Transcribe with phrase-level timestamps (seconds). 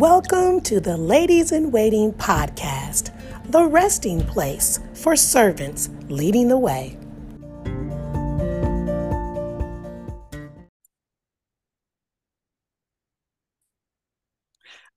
[0.00, 3.12] Welcome to the Ladies in Waiting podcast,
[3.50, 6.96] the resting place for servants leading the way.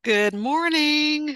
[0.03, 1.35] Good morning.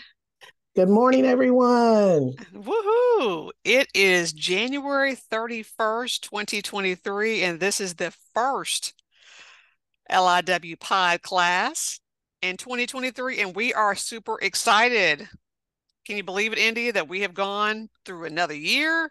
[0.73, 2.35] Good morning, everyone.
[2.55, 3.51] Woohoo!
[3.65, 8.93] It is January 31st, 2023, and this is the first
[10.09, 11.99] LIW Pod class
[12.41, 15.27] in 2023, and we are super excited.
[16.05, 19.09] Can you believe it, India, that we have gone through another year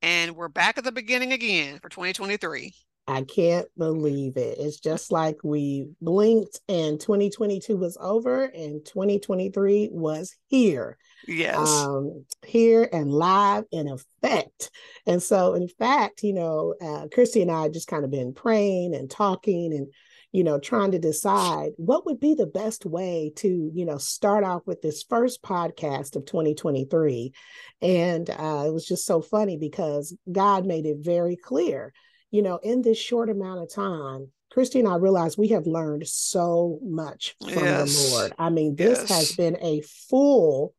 [0.00, 2.72] and we're back at the beginning again for 2023?
[3.06, 4.58] I can't believe it.
[4.58, 10.98] It's just like we blinked and 2022 was over and 2023 was here.
[11.26, 11.56] Yes.
[11.56, 14.70] Um, here and live in effect.
[15.06, 18.94] And so, in fact, you know, uh, Christy and I just kind of been praying
[18.94, 19.88] and talking and
[20.32, 24.44] you know, trying to decide what would be the best way to, you know, start
[24.44, 27.32] off with this first podcast of 2023.
[27.80, 31.92] And uh, it was just so funny because God made it very clear,
[32.30, 36.06] you know, in this short amount of time, Christy and I realized we have learned
[36.06, 38.10] so much from yes.
[38.10, 38.34] the Lord.
[38.38, 39.08] I mean, this yes.
[39.08, 40.74] has been a full,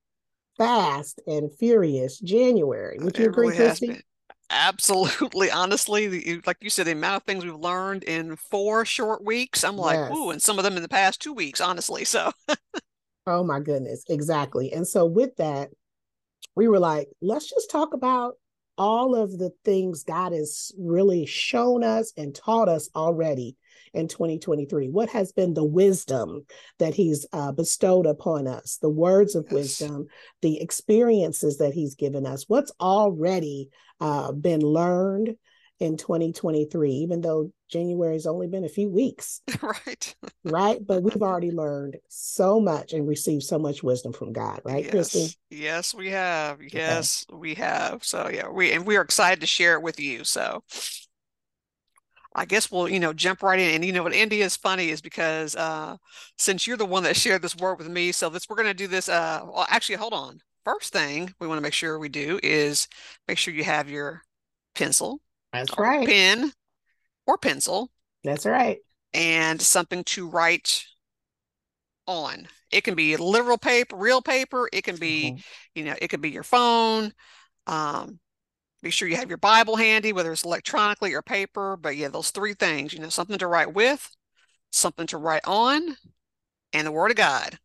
[0.58, 2.97] fast, and furious January.
[3.00, 4.02] Would you it agree, really Christy?
[4.50, 5.52] Absolutely.
[5.52, 9.64] Honestly, the, like you said, the amount of things we've learned in four short weeks,
[9.64, 10.11] I'm like, yes.
[10.11, 12.03] ooh, and some of them in the past two weeks, honestly.
[12.06, 12.31] So,
[13.28, 14.73] oh my goodness, exactly.
[14.73, 15.69] And so, with that,
[16.56, 18.36] we were like, let's just talk about
[18.78, 23.58] all of the things God has really shown us and taught us already
[23.93, 24.89] in 2023?
[24.89, 26.45] What has been the wisdom
[26.79, 29.53] that He's uh, bestowed upon us, the words of yes.
[29.53, 30.07] wisdom,
[30.41, 32.45] the experiences that He's given us?
[32.47, 35.35] What's already uh, been learned
[35.79, 39.41] in 2023, even though January's only been a few weeks.
[39.61, 40.15] Right.
[40.45, 40.79] right.
[40.85, 44.91] But we've already learned so much and received so much wisdom from God, right, yes.
[44.91, 45.37] Christy?
[45.49, 46.59] Yes, we have.
[46.61, 47.38] Yes, okay.
[47.38, 48.03] we have.
[48.03, 50.23] So yeah, we and we are excited to share it with you.
[50.23, 50.63] So
[52.39, 53.75] I guess we'll, you know, jump right in.
[53.75, 55.97] And you know what India is funny is because uh
[56.38, 58.88] since you're the one that shared this word with me, so this we're gonna do
[58.88, 60.39] this uh well actually hold on.
[60.63, 62.88] First thing we want to make sure we do is
[63.28, 64.22] make sure you have your
[64.73, 65.19] pencil.
[65.51, 66.07] That's right.
[66.07, 66.53] Pen
[67.28, 67.91] or pencil.
[68.23, 68.78] That's right.
[69.13, 70.85] And something to write
[72.07, 72.47] on.
[72.72, 74.69] It can be literal paper, real paper.
[74.72, 75.39] It can be, mm-hmm.
[75.75, 77.11] you know, it could be your phone.
[77.67, 78.19] Um,
[78.81, 81.78] be sure you have your Bible handy, whether it's electronically or paper.
[81.78, 84.09] But yeah, those three things, you know, something to write with,
[84.72, 85.97] something to write on,
[86.73, 87.57] and the Word of God.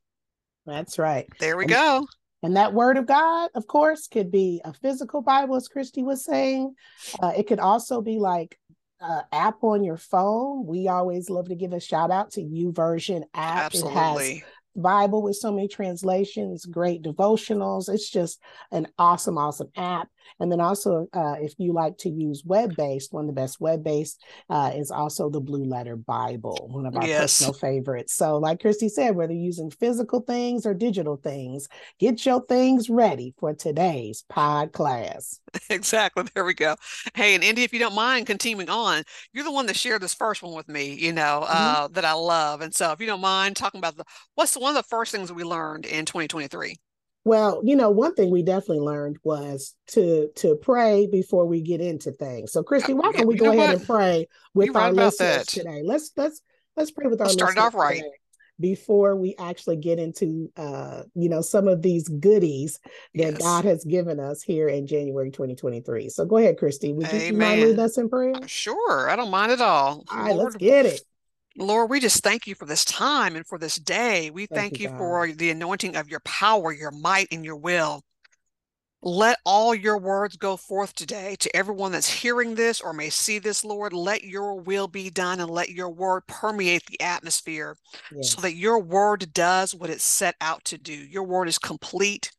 [0.66, 1.26] That's right.
[1.38, 2.06] There we and, go.
[2.42, 6.24] And that Word of God, of course, could be a physical Bible, as Christy was
[6.24, 6.74] saying.
[7.20, 8.58] Uh, it could also be like
[9.00, 10.66] uh, app on your phone.
[10.66, 13.66] We always love to give a shout out to YouVersion app.
[13.66, 14.30] Absolutely.
[14.30, 14.42] It has
[14.76, 17.88] Bible with so many translations, great devotionals.
[17.88, 18.40] It's just
[18.72, 20.08] an awesome, awesome app.
[20.40, 23.60] And then also, uh, if you like to use web based, one of the best
[23.60, 27.38] web based uh, is also the Blue Letter Bible, one of our yes.
[27.38, 28.14] personal favorites.
[28.14, 31.68] So, like Christy said, whether you're using physical things or digital things,
[31.98, 35.40] get your things ready for today's pod class.
[35.70, 36.24] Exactly.
[36.34, 36.76] There we go.
[37.14, 39.02] Hey, and Indy, if you don't mind continuing on,
[39.32, 41.84] you're the one that shared this first one with me, you know, mm-hmm.
[41.84, 42.60] uh, that I love.
[42.60, 45.32] And so, if you don't mind talking about the what's one of the first things
[45.32, 46.76] we learned in 2023?
[47.24, 51.80] Well, you know, one thing we definitely learned was to to pray before we get
[51.80, 52.52] into things.
[52.52, 53.76] So, Christy, why don't we go ahead what?
[53.78, 55.82] and pray with You're our right listeners today?
[55.82, 56.42] Let's let's
[56.76, 58.02] let's pray with our let's start off right
[58.60, 62.78] before we actually get into uh you know some of these goodies
[63.14, 63.38] that yes.
[63.38, 66.10] God has given us here in January 2023.
[66.10, 66.92] So go ahead, Christy.
[66.92, 68.34] Would you, you mind lead us in prayer?
[68.46, 70.04] Sure, I don't mind at all.
[70.10, 71.00] All right, Lord, let's get it.
[71.56, 74.30] Lord, we just thank you for this time and for this day.
[74.30, 77.56] We thank, thank you, you for the anointing of your power, your might, and your
[77.56, 78.02] will.
[79.06, 83.38] Let all your words go forth today to everyone that's hearing this or may see
[83.38, 83.92] this, Lord.
[83.92, 87.76] Let your will be done and let your word permeate the atmosphere
[88.10, 88.32] yes.
[88.32, 90.94] so that your word does what it's set out to do.
[90.94, 92.32] Your word is complete,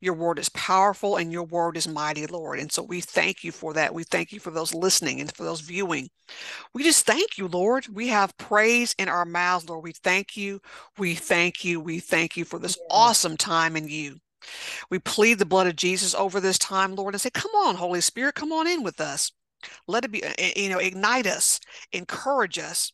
[0.00, 2.58] your word is powerful and your word is mighty, Lord.
[2.58, 3.94] And so we thank you for that.
[3.94, 6.08] We thank you for those listening and for those viewing.
[6.72, 7.88] We just thank you, Lord.
[7.88, 9.84] We have praise in our mouths, Lord.
[9.84, 10.60] We thank you.
[10.98, 11.80] We thank you.
[11.80, 14.16] We thank you for this awesome time in you.
[14.90, 18.00] We plead the blood of Jesus over this time, Lord, and say, Come on, Holy
[18.00, 19.32] Spirit, come on in with us.
[19.86, 21.60] Let it be, eh, eh, you know, ignite us,
[21.92, 22.92] encourage us,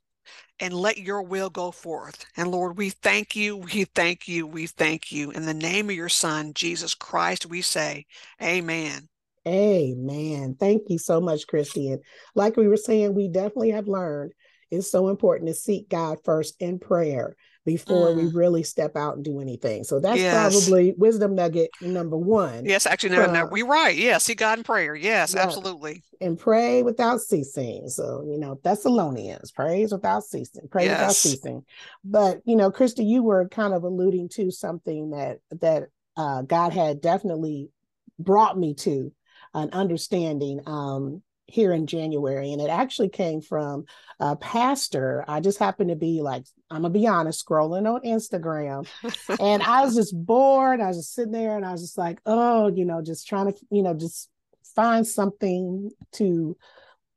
[0.61, 2.25] and let your will go forth.
[2.37, 5.31] And Lord, we thank you, we thank you, we thank you.
[5.31, 8.07] In the name of your Son, Jesus Christ, we say,
[8.43, 9.09] Amen.
[9.47, 10.57] Amen.
[10.59, 12.01] Thank you so much, Christian.
[12.35, 14.33] Like we were saying, we definitely have learned
[14.71, 18.17] it's so important to seek God first in prayer before mm.
[18.17, 19.83] we really step out and do anything.
[19.85, 20.55] So that's yes.
[20.55, 22.65] probably wisdom nugget number one.
[22.65, 23.95] Yes, actually, no, no, we're right.
[23.95, 24.95] Yes, see God in prayer.
[24.95, 25.43] Yes, yeah.
[25.43, 26.03] absolutely.
[26.21, 27.89] And pray without ceasing.
[27.89, 30.99] So, you know, Thessalonians, praise without ceasing, pray yes.
[30.99, 31.65] without ceasing.
[32.05, 36.73] But, you know, Christy, you were kind of alluding to something that that uh, God
[36.73, 37.71] had definitely
[38.19, 39.13] brought me to
[39.53, 42.53] an understanding um, here in January.
[42.53, 43.85] And it actually came from
[44.19, 45.25] a pastor.
[45.29, 48.87] I just happened to be like, I'm gonna be honest, scrolling on Instagram.
[49.41, 50.81] and I was just bored.
[50.81, 53.53] I was just sitting there and I was just like, oh, you know, just trying
[53.53, 54.29] to, you know, just
[54.75, 56.57] find something to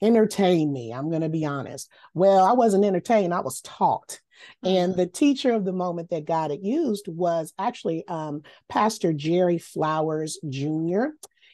[0.02, 0.94] entertain me.
[0.94, 1.90] I'm gonna be honest.
[2.14, 4.20] Well, I wasn't entertained, I was taught.
[4.64, 5.00] And mm-hmm.
[5.02, 10.40] the teacher of the moment that God had used was actually um, Pastor Jerry Flowers
[10.48, 11.08] Jr.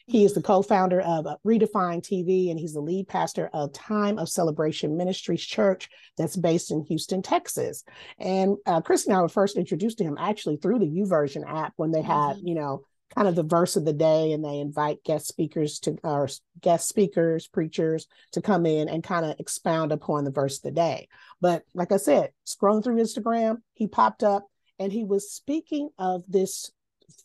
[0.06, 4.18] He is the co founder of Redefine TV, and he's the lead pastor of Time
[4.18, 7.82] of Celebration Ministries Church that's based in Houston, Texas.
[8.18, 11.72] And uh, Chris and I were first introduced to him actually through the YouVersion app
[11.76, 12.46] when they had, mm-hmm.
[12.46, 15.96] you know, kind of the verse of the day and they invite guest speakers to
[16.02, 16.28] or
[16.60, 20.70] guest speakers preachers to come in and kind of expound upon the verse of the
[20.72, 21.08] day
[21.40, 24.46] but like i said scrolling through instagram he popped up
[24.78, 26.72] and he was speaking of this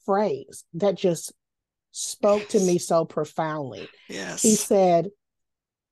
[0.06, 1.33] phrase that just
[1.92, 2.52] spoke yes.
[2.52, 3.88] to me so profoundly.
[4.10, 4.42] Yes.
[4.42, 5.10] He said,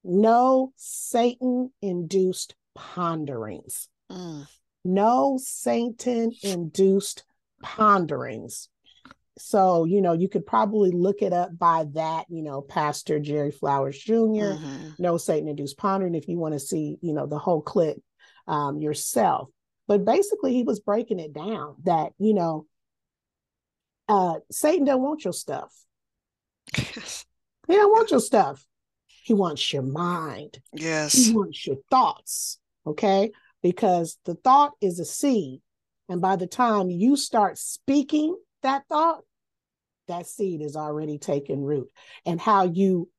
[0.04, 3.88] No Satan induced ponderings.
[4.12, 4.48] Mm.
[4.86, 7.24] No Satan induced
[7.62, 8.70] ponderings.
[9.38, 13.52] So, you know, you could probably look it up by that, you know, Pastor Jerry
[13.52, 14.90] Flowers junior mm-hmm.
[15.00, 17.98] No Satan induced pondering if you want to see, you know, the whole clip
[18.48, 19.50] um, yourself.
[19.88, 22.66] But basically, he was breaking it down that, you know,
[24.10, 25.74] uh, Satan don't want your stuff.
[26.76, 28.66] He don't want your stuff.
[29.08, 30.60] He wants your mind.
[30.74, 31.14] Yes.
[31.14, 32.60] He wants your thoughts.
[32.86, 33.32] Okay.
[33.62, 35.62] Because the thought is a seed.
[36.08, 39.22] And by the time you start speaking that thought,
[40.08, 41.90] that seed is already taken root.
[42.26, 43.10] And how you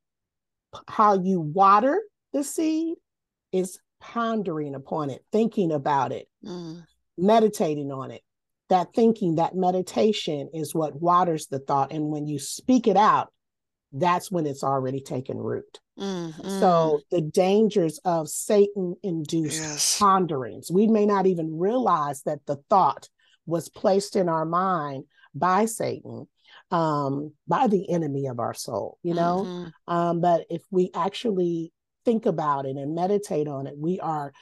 [0.87, 2.01] how you water
[2.33, 2.97] the seed
[3.53, 6.85] is pondering upon it, thinking about it, mm.
[7.17, 8.23] meditating on it.
[8.69, 11.93] That thinking, that meditation is what waters the thought.
[11.93, 13.33] And when you speak it out,
[13.93, 15.81] that's when it's already taken root.
[15.99, 16.61] Mm-hmm.
[16.61, 19.99] So the dangers of Satan induced yes.
[19.99, 23.09] ponderings, we may not even realize that the thought
[23.47, 25.05] was placed in our mind
[25.35, 26.27] by Satan,
[26.71, 29.45] um, by the enemy of our soul, you know?
[29.47, 29.93] Mm-hmm.
[29.93, 31.73] Um, but if we actually
[32.05, 34.33] think about it and meditate on it, we are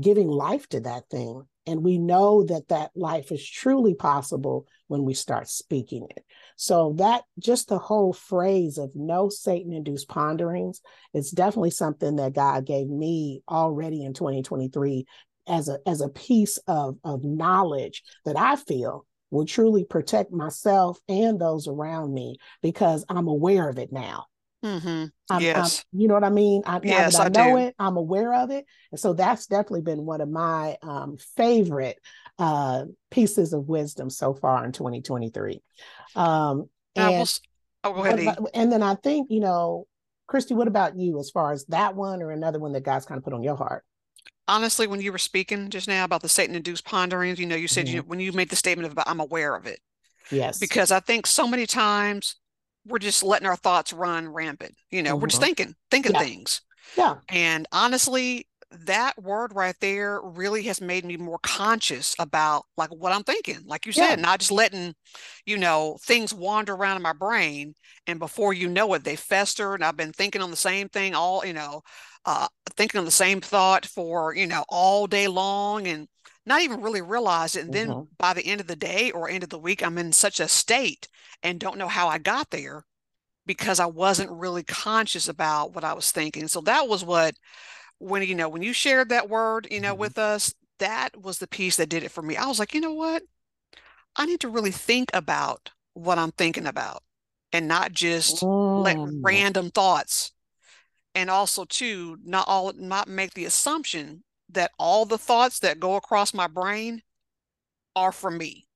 [0.00, 1.42] giving life to that thing.
[1.68, 6.24] And we know that that life is truly possible when we start speaking it.
[6.56, 10.80] So that just the whole phrase of no Satan induced ponderings
[11.14, 15.06] is definitely something that God gave me already in 2023
[15.46, 20.98] as a as a piece of of knowledge that I feel will truly protect myself
[21.08, 24.26] and those around me because I'm aware of it now.
[24.64, 25.06] Mm-hmm.
[25.30, 25.84] I'm, yes.
[25.92, 26.62] I'm, you know what I mean?
[26.64, 27.56] I, yes, I, I know do.
[27.58, 27.74] it.
[27.78, 28.64] I'm aware of it.
[28.90, 31.98] And so that's definitely been one of my um, favorite
[32.38, 35.62] uh, pieces of wisdom so far in 2023.
[36.14, 37.40] Um, and,
[37.84, 38.36] oh, go ahead.
[38.54, 39.86] and then I think, you know,
[40.26, 43.18] Christy, what about you as far as that one or another one that God's kind
[43.18, 43.84] of put on your heart?
[44.48, 47.68] Honestly, when you were speaking just now about the Satan induced ponderings, you know, you
[47.68, 47.96] said mm-hmm.
[47.96, 49.80] you, when you made the statement about I'm aware of it.
[50.30, 50.58] Yes.
[50.58, 52.36] Because I think so many times
[52.84, 54.74] we're just letting our thoughts run rampant.
[54.90, 55.22] You know, mm-hmm.
[55.22, 55.46] we're just mm-hmm.
[55.46, 56.20] thinking, thinking yeah.
[56.20, 56.60] things.
[56.96, 57.14] Yeah.
[57.28, 63.12] And honestly, that word right there really has made me more conscious about like what
[63.12, 63.60] I'm thinking.
[63.64, 64.22] Like you said, yeah.
[64.22, 64.94] not just letting,
[65.44, 67.74] you know, things wander around in my brain.
[68.06, 69.74] And before you know it, they fester.
[69.74, 71.82] And I've been thinking on the same thing all, you know,
[72.24, 76.08] uh, thinking on the same thought for, you know, all day long and
[76.44, 77.64] not even really realize it.
[77.64, 78.02] And then mm-hmm.
[78.18, 80.48] by the end of the day or end of the week, I'm in such a
[80.48, 81.08] state
[81.42, 82.84] and don't know how I got there
[83.46, 86.48] because I wasn't really conscious about what I was thinking.
[86.48, 87.34] So that was what
[87.98, 90.00] when you know when you shared that word you know mm-hmm.
[90.00, 92.80] with us that was the piece that did it for me i was like you
[92.80, 93.22] know what
[94.16, 97.02] i need to really think about what i'm thinking about
[97.52, 98.80] and not just oh.
[98.80, 100.32] let random thoughts
[101.14, 105.96] and also too not all not make the assumption that all the thoughts that go
[105.96, 107.02] across my brain
[107.94, 108.66] are from me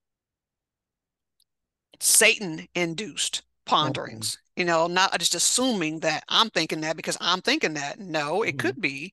[2.01, 7.73] satan induced ponderings you know not just assuming that i'm thinking that because i'm thinking
[7.73, 8.59] that no it mm-hmm.
[8.59, 9.11] could be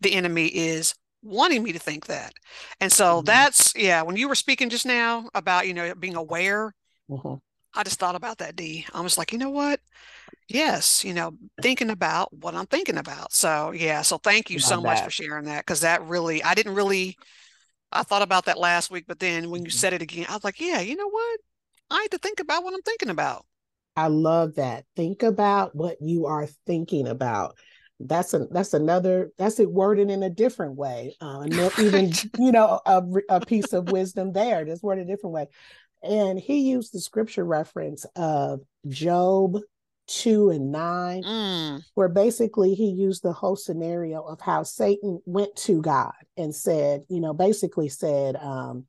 [0.00, 2.32] the enemy is wanting me to think that
[2.80, 3.24] and so mm-hmm.
[3.24, 6.72] that's yeah when you were speaking just now about you know being aware
[7.10, 7.34] mm-hmm.
[7.74, 9.80] i just thought about that d i was like you know what
[10.48, 14.64] yes you know thinking about what i'm thinking about so yeah so thank you Love
[14.64, 14.82] so that.
[14.82, 17.16] much for sharing that because that really i didn't really
[17.96, 19.76] I thought about that last week, but then when you mm-hmm.
[19.76, 21.40] said it again, I was like, yeah, you know what?
[21.90, 23.46] I need to think about what I'm thinking about.
[23.96, 24.84] I love that.
[24.96, 27.56] Think about what you are thinking about.
[28.00, 31.16] That's a that's another that's it worded in a different way.
[31.20, 31.46] Uh,
[31.78, 34.64] even you know a, a piece of wisdom there.
[34.64, 35.46] Just worded a different way.
[36.02, 39.58] And he used the scripture reference of Job
[40.08, 41.82] 2 and 9, mm.
[41.94, 47.04] where basically he used the whole scenario of how Satan went to God and said,
[47.08, 48.84] you know, basically said, um,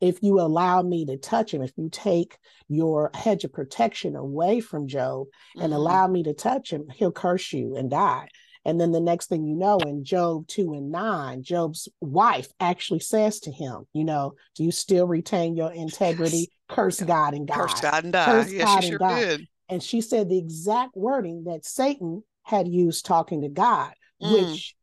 [0.00, 2.36] if you allow me to touch him, if you take
[2.68, 5.72] your hedge of protection away from Job and mm-hmm.
[5.72, 8.28] allow me to touch him, he'll curse you and die.
[8.66, 12.98] And then the next thing you know, in Job 2 and 9, Job's wife actually
[12.98, 16.50] says to him, You know, do you still retain your integrity?
[16.68, 17.54] Curse God and die.
[17.54, 18.24] Curse God and die.
[18.24, 19.20] Curse yes, God she sure die.
[19.20, 19.48] did.
[19.68, 24.32] And she said the exact wording that Satan had used talking to God, mm.
[24.32, 24.74] which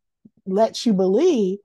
[0.46, 1.60] lets you believe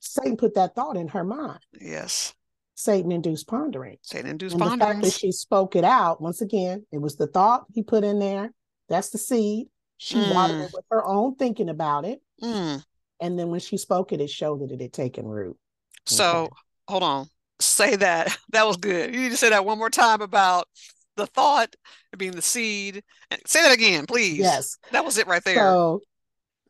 [0.00, 1.60] Satan put that thought in her mind.
[1.80, 2.34] Yes.
[2.76, 3.96] Satan induced pondering.
[4.02, 4.78] Satan induced pondering.
[4.78, 8.04] The fact that she spoke it out, once again, it was the thought he put
[8.04, 8.52] in there.
[8.88, 9.68] That's the seed.
[9.96, 10.34] She mm.
[10.34, 12.20] watered it with her own thinking about it.
[12.42, 12.84] Mm.
[13.18, 15.56] And then when she spoke it, it showed that it had taken root.
[16.04, 16.52] So okay.
[16.86, 17.26] hold on.
[17.60, 18.36] Say that.
[18.50, 19.14] That was good.
[19.14, 20.68] You need to say that one more time about
[21.16, 21.74] the thought
[22.16, 23.02] being the seed.
[23.46, 24.38] Say that again, please.
[24.38, 24.76] Yes.
[24.92, 25.56] That was it right there.
[25.56, 26.00] So,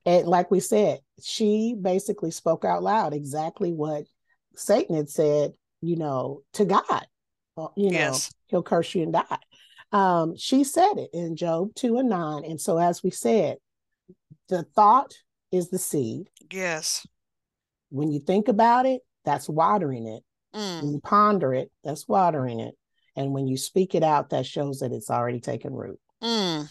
[0.04, 4.04] and like we said, she basically spoke out loud exactly what
[4.56, 7.06] Satan had said, you know, to God.
[7.76, 8.32] You know, yes.
[8.48, 9.38] he'll curse you and die.
[9.92, 12.44] Um, she said it in Job 2 and 9.
[12.44, 13.56] And so, as we said,
[14.48, 15.14] the thought
[15.52, 16.28] is the seed.
[16.52, 17.06] Yes.
[17.88, 20.22] When you think about it, that's watering it.
[20.54, 20.82] Mm.
[20.82, 22.74] When you ponder it, that's watering it.
[23.16, 25.98] And when you speak it out, that shows that it's already taken root.
[26.22, 26.68] Mm.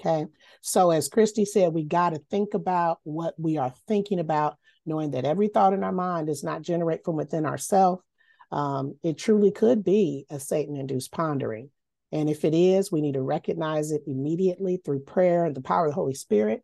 [0.00, 0.26] Okay.
[0.60, 5.12] So, as Christy said, we got to think about what we are thinking about, knowing
[5.12, 8.02] that every thought in our mind does not generate from within ourselves.
[8.50, 11.70] Um, it truly could be a Satan induced pondering.
[12.10, 15.86] And if it is, we need to recognize it immediately through prayer and the power
[15.86, 16.62] of the Holy Spirit.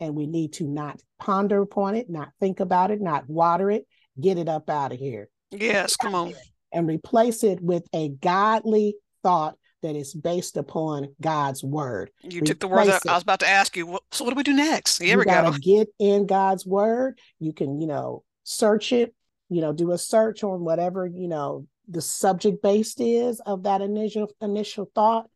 [0.00, 3.86] And we need to not ponder upon it, not think about it, not water it,
[4.20, 5.28] get it up out of here.
[5.50, 6.34] Yes, come on
[6.72, 12.10] and replace it with a godly thought that is based upon God's word.
[12.22, 13.98] You replace took the word I was about to ask you.
[14.12, 14.98] So what do we do next?
[14.98, 15.52] Here you we go.
[15.60, 17.18] Get in God's word.
[17.38, 19.14] You can, you know, search it.
[19.48, 23.80] You know, do a search on whatever you know the subject based is of that
[23.80, 25.28] initial initial thought.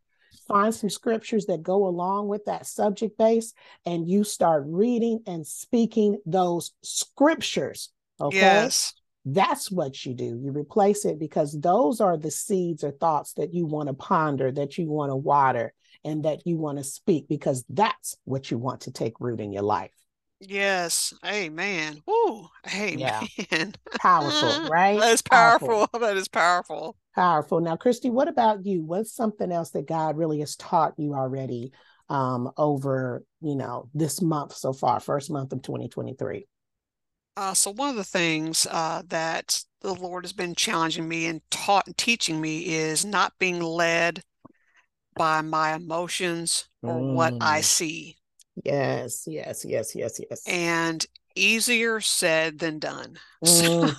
[0.49, 3.55] Find some scriptures that go along with that subject base,
[3.87, 7.91] and you start reading and speaking those scriptures.
[8.21, 8.37] Okay.
[8.37, 8.95] Yes.
[9.25, 10.41] That's what you do.
[10.43, 14.51] You replace it because those are the seeds or thoughts that you want to ponder,
[14.51, 15.73] that you want to water,
[16.05, 19.53] and that you want to speak because that's what you want to take root in
[19.53, 19.93] your life.
[20.41, 21.15] Yes.
[21.25, 22.03] Amen.
[22.07, 22.49] Woo.
[22.75, 22.99] Amen.
[22.99, 23.23] Yeah.
[24.01, 24.99] Powerful, right?
[24.99, 25.69] That's powerful.
[25.69, 26.01] powerful.
[26.01, 26.97] That is powerful.
[27.15, 27.61] Powerful.
[27.61, 28.83] Now, Christy, what about you?
[28.83, 31.73] What's something else that God really has taught you already
[32.09, 36.47] um, over, you know, this month so far, first month of 2023?
[37.37, 41.41] Uh, so one of the things uh, that the Lord has been challenging me and
[41.51, 44.23] taught and teaching me is not being led
[45.17, 47.15] by my emotions or mm.
[47.15, 47.65] what I mm.
[47.65, 48.17] see.
[48.65, 50.43] Yes, yes, yes, yes, yes.
[50.47, 53.19] And easier said than done.
[53.45, 53.97] Mm.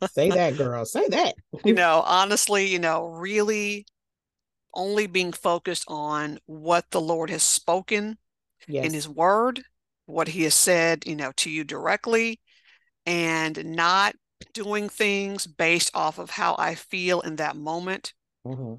[0.00, 0.84] So, Say that, girl.
[0.84, 1.34] Say that.
[1.64, 3.84] you know, honestly, you know, really
[4.72, 8.18] only being focused on what the Lord has spoken
[8.68, 8.86] yes.
[8.86, 9.64] in his word,
[10.06, 12.38] what he has said, you know, to you directly,
[13.08, 14.14] and not
[14.52, 18.12] doing things based off of how I feel in that moment
[18.46, 18.74] mm-hmm.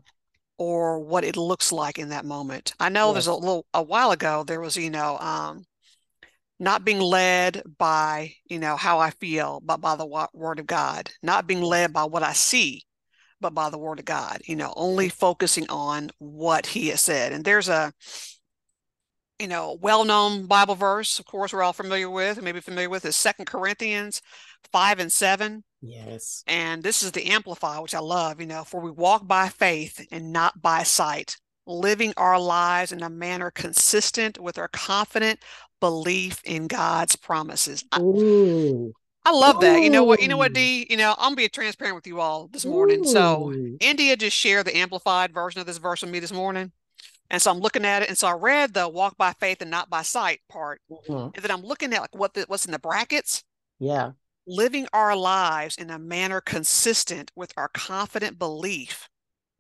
[0.60, 2.74] or what it looks like in that moment.
[2.80, 3.14] I know yes.
[3.16, 5.66] there's a little a while ago there was, you know, um,
[6.60, 11.10] not being led by, you know, how I feel, but by the word of God,
[11.24, 12.84] not being led by what I see,
[13.42, 17.34] but by the word of God, you know, only focusing on what he has said.
[17.34, 17.92] And there's a
[19.40, 23.16] you know, well-known Bible verse, of course, we're all familiar with, maybe familiar with, is
[23.16, 24.22] Second Corinthians
[24.72, 25.64] five and seven.
[25.82, 26.44] Yes.
[26.46, 28.42] And this is the Amplify, which I love.
[28.42, 33.02] You know, for we walk by faith and not by sight, living our lives in
[33.02, 35.40] a manner consistent with our confident
[35.80, 37.86] belief in God's promises.
[37.98, 38.92] Ooh.
[39.26, 39.82] I, I love that.
[39.82, 40.22] You know what?
[40.22, 40.86] You know what, D?
[40.90, 43.02] You know, I'm gonna be transparent with you all this morning.
[43.02, 43.10] Ooh.
[43.10, 46.72] So India just shared the amplified version of this verse with me this morning.
[47.30, 48.10] And so I'm looking at it.
[48.10, 50.82] And so I read the walk by faith and not by sight part.
[50.90, 51.30] Mm-hmm.
[51.36, 53.44] And then I'm looking at like what the, what's in the brackets.
[53.80, 54.12] Yeah.
[54.48, 59.08] Living our lives in a manner consistent with our confident belief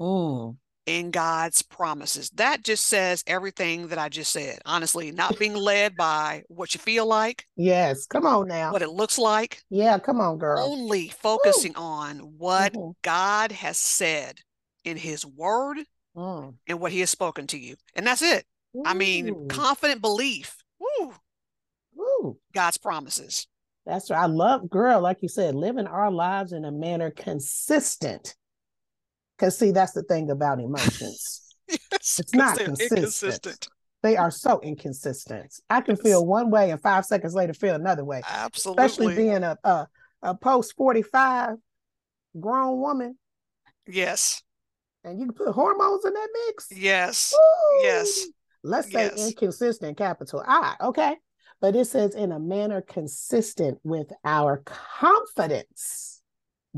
[0.01, 0.57] mm.
[0.87, 2.31] in God's promises.
[2.31, 4.59] That just says everything that I just said.
[4.65, 7.45] Honestly, not being led by what you feel like.
[7.55, 8.71] Yes, come on now.
[8.71, 9.61] What it looks like.
[9.69, 10.59] Yeah, come on, girl.
[10.59, 11.83] Only focusing Woo.
[11.83, 12.91] on what mm-hmm.
[13.03, 14.39] God has said
[14.83, 15.77] in his word
[16.19, 16.53] mm.
[16.67, 17.75] and what he has spoken to you.
[17.95, 18.45] And that's it.
[18.75, 18.83] Ooh.
[18.85, 20.57] I mean, confident belief.
[20.79, 21.13] Woo.
[21.95, 22.37] Woo.
[22.53, 23.47] God's promises.
[23.85, 24.19] That's right.
[24.19, 28.35] I love, girl, like you said, living our lives in a manner consistent
[29.39, 31.55] because see, that's the thing about emotions.
[31.69, 33.67] yes, it's not consistent.
[34.03, 35.53] They are so inconsistent.
[35.69, 38.21] I can feel one way and five seconds later feel another way.
[38.29, 38.83] Absolutely.
[38.85, 39.87] Especially being a a,
[40.21, 41.55] a post 45
[42.39, 43.17] grown woman.
[43.87, 44.43] Yes.
[45.03, 46.67] And you can put hormones in that mix.
[46.71, 47.33] Yes.
[47.33, 47.83] Woo!
[47.83, 48.27] Yes.
[48.63, 49.27] Let's say yes.
[49.27, 50.75] inconsistent capital I.
[50.81, 51.15] Okay.
[51.61, 56.21] But it says in a manner consistent with our confidence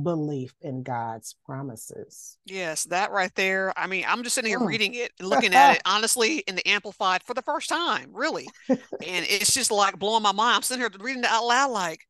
[0.02, 2.38] belief in God's promises.
[2.46, 3.74] Yes, that right there.
[3.78, 4.68] I mean, I'm just sitting here mm.
[4.68, 8.48] reading it and looking at it honestly in the amplified for the first time, really.
[8.70, 10.56] and it's just like blowing my mind.
[10.58, 12.08] I'm sitting here reading it out loud, like,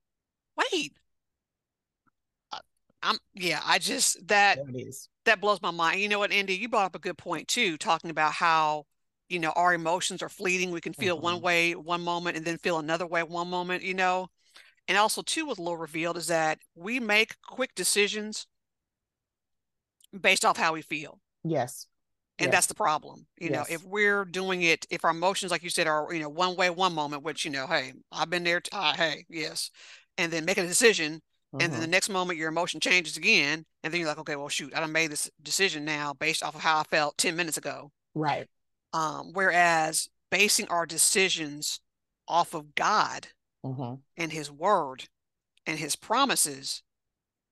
[0.57, 0.93] wait.
[3.03, 4.59] I'm yeah, I just that
[5.25, 6.01] that blows my mind.
[6.01, 8.85] You know what, Andy, you brought up a good point too, talking about how
[9.29, 10.71] you know our emotions are fleeting.
[10.71, 11.23] We can feel mm-hmm.
[11.23, 14.29] one way one moment and then feel another way one moment, you know
[14.87, 18.47] and also too with low revealed is that we make quick decisions
[20.19, 21.87] based off how we feel yes
[22.39, 22.53] and yes.
[22.53, 23.53] that's the problem you yes.
[23.53, 26.55] know if we're doing it if our emotions like you said are you know one
[26.55, 29.71] way one moment which you know hey i've been there t- uh, hey yes
[30.17, 31.21] and then making a decision
[31.53, 31.91] and then the mm-hmm.
[31.91, 34.91] next moment your emotion changes again and then you're like okay well shoot i done
[34.91, 37.91] made this decision now based off of how i felt 10 minutes ago.
[38.15, 38.47] Right.
[38.93, 41.79] Um whereas basing our decisions
[42.27, 43.27] off of god
[43.65, 43.95] mm-hmm.
[44.17, 45.05] and his word
[45.65, 46.83] and his promises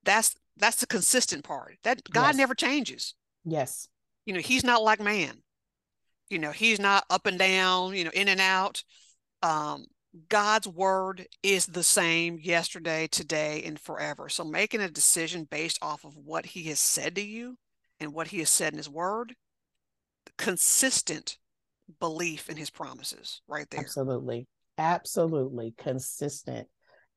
[0.02, 1.76] that's that's the consistent part.
[1.84, 2.36] That god yes.
[2.36, 3.14] never changes.
[3.44, 3.88] Yes.
[4.24, 5.42] You know he's not like man.
[6.28, 8.82] You know he's not up and down you know in and out.
[9.42, 9.86] Um
[10.28, 16.04] god's word is the same yesterday today and forever so making a decision based off
[16.04, 17.56] of what he has said to you
[18.00, 19.34] and what he has said in his word
[20.36, 21.38] consistent
[22.00, 24.46] belief in his promises right there absolutely
[24.80, 26.66] absolutely consistent.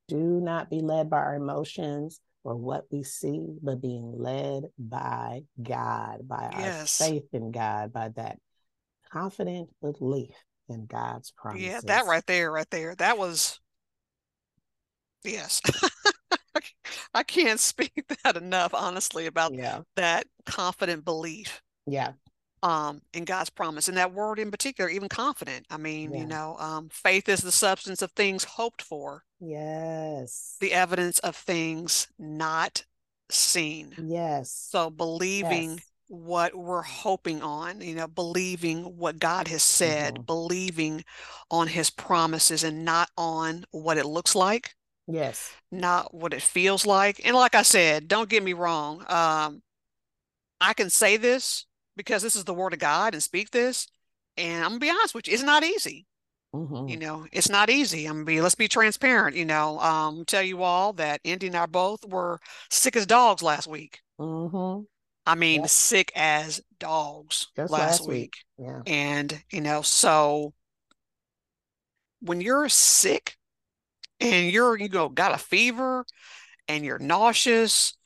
[0.06, 5.44] Do not be led by our emotions or what we see, but being led by
[5.60, 7.00] God, by yes.
[7.00, 8.38] our faith in God, by that
[9.10, 10.34] confident belief
[10.68, 11.66] in God's promises.
[11.66, 12.94] Yeah, that right there, right there.
[12.94, 13.60] That was,
[15.24, 15.60] yes.
[17.14, 17.92] I can't speak
[18.24, 19.80] that enough, honestly, about yeah.
[19.96, 21.62] that confident belief.
[21.86, 22.12] Yeah
[22.64, 23.88] um, in God's promise.
[23.88, 25.66] And that word in particular, even confident.
[25.70, 26.20] I mean, yeah.
[26.20, 29.22] you know, um, faith is the substance of things hoped for.
[29.38, 30.56] Yes.
[30.60, 32.84] The evidence of things not
[33.30, 33.94] seen.
[33.98, 34.50] Yes.
[34.50, 35.80] So believing yes.
[36.08, 40.22] What we're hoping on, you know, believing what God has said, mm-hmm.
[40.24, 41.04] believing
[41.50, 44.74] on his promises and not on what it looks like.
[45.06, 45.52] Yes.
[45.70, 47.20] Not what it feels like.
[47.24, 49.04] And like I said, don't get me wrong.
[49.08, 49.62] Um,
[50.60, 53.86] I can say this because this is the word of God and speak this.
[54.36, 56.06] And I'm gonna be honest with you, it's not easy.
[56.54, 56.88] Mm-hmm.
[56.88, 58.06] You know, it's not easy.
[58.06, 59.36] I'm gonna be let's be transparent.
[59.36, 62.38] You know, um, tell you all that Indy and I both were
[62.70, 64.00] sick as dogs last week.
[64.20, 64.84] Mm-hmm.
[65.26, 65.70] I mean, yep.
[65.70, 68.36] sick as dogs last, last, week.
[68.58, 68.66] week.
[68.66, 68.82] Yeah.
[68.86, 70.52] And you know, so
[72.20, 73.36] when you're sick
[74.20, 76.04] and you're you know, got a fever
[76.68, 77.96] and you're nauseous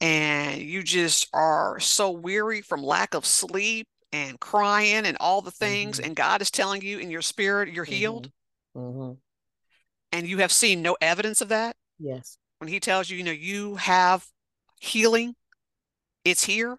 [0.00, 5.50] and you just are so weary from lack of sleep and crying and all the
[5.50, 6.06] things, mm-hmm.
[6.06, 8.30] and God is telling you in your spirit you're healed,
[8.76, 9.00] mm-hmm.
[9.00, 9.12] Mm-hmm.
[10.12, 11.76] and you have seen no evidence of that.
[11.98, 12.38] Yes.
[12.58, 14.24] When He tells you, you know, you have
[14.80, 15.34] healing,
[16.30, 16.76] it's here,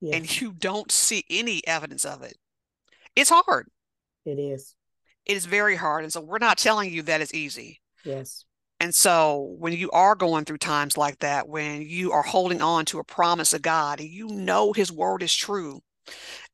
[0.00, 0.14] yes.
[0.14, 2.36] and you don't see any evidence of it.
[3.14, 3.68] It's hard.
[4.24, 4.74] It is.
[5.24, 6.04] It is very hard.
[6.04, 7.80] And so we're not telling you that it's easy.
[8.04, 8.44] Yes.
[8.78, 12.84] And so when you are going through times like that, when you are holding on
[12.86, 15.80] to a promise of God and you know his word is true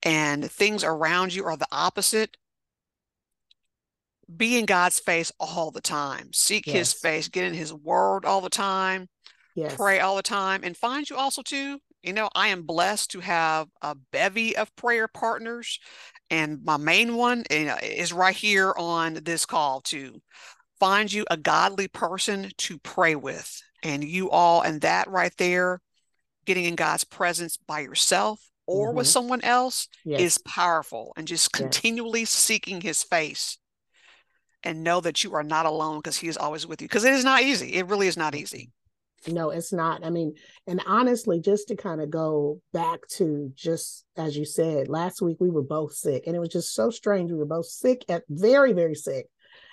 [0.02, 2.36] and things around you are the opposite,
[4.34, 6.30] be in God's face all the time.
[6.32, 6.76] Seek yes.
[6.76, 9.08] his face, get in his word all the time,
[9.54, 9.74] yes.
[9.74, 11.78] pray all the time, and find you also too.
[12.02, 15.78] You know, I am blessed to have a bevy of prayer partners,
[16.30, 20.20] and my main one is right here on this call to
[20.80, 23.62] find you a godly person to pray with.
[23.84, 25.80] And you all, and that right there,
[26.44, 28.96] getting in God's presence by yourself or mm-hmm.
[28.96, 30.20] with someone else yes.
[30.20, 31.12] is powerful.
[31.16, 32.30] And just continually yes.
[32.30, 33.58] seeking his face
[34.64, 36.88] and know that you are not alone because he is always with you.
[36.88, 37.74] Because it is not easy.
[37.74, 38.70] It really is not easy.
[39.28, 40.04] No, it's not.
[40.04, 40.34] I mean,
[40.66, 45.36] and honestly, just to kind of go back to just as you said, last week
[45.40, 47.30] we were both sick, and it was just so strange.
[47.30, 49.26] We were both sick at very, very sick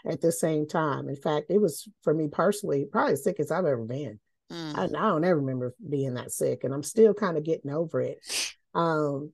[0.06, 1.10] at the same time.
[1.10, 4.20] In fact, it was for me personally probably the sickest I've ever been.
[4.52, 4.78] Mm.
[4.78, 8.02] I, I, don't ever remember being that sick, and I'm still kind of getting over
[8.02, 8.18] it.
[8.74, 9.32] Um,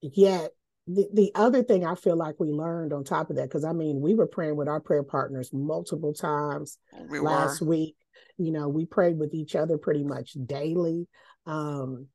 [0.00, 0.50] yet
[0.88, 3.72] the, the other thing I feel like we learned on top of that, because I
[3.72, 6.78] mean, we were praying with our prayer partners multiple times
[7.10, 7.68] we last were.
[7.68, 7.96] week.
[8.36, 11.08] You know, we prayed with each other pretty much daily.
[11.46, 12.06] Um,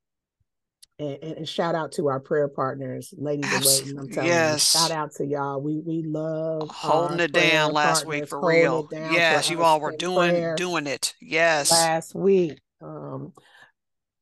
[0.99, 3.99] and, and, shout out to our prayer partners, Ladies in Waiting.
[3.99, 4.73] I'm telling yes.
[4.73, 5.59] you, shout out to y'all.
[5.59, 8.87] We we love holding it down last week for real.
[8.91, 11.15] Yes, you all were doing doing it.
[11.19, 12.59] Yes, last week.
[12.79, 13.33] Um,